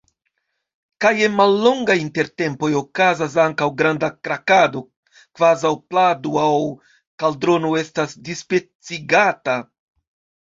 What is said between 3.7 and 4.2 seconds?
granda